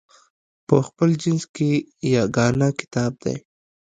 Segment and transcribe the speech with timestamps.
[0.67, 1.71] په خپل جنس کې
[2.13, 3.35] یګانه کتاب دی.